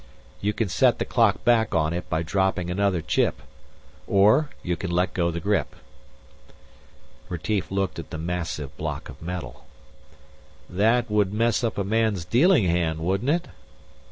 [0.41, 3.39] You can set the clock back on it by dropping another chip
[4.07, 5.75] or you can let go the grip."
[7.29, 9.65] Retief looked at the massive block of metal.
[10.67, 13.47] "That would mess up a man's dealing hand, wouldn't it?"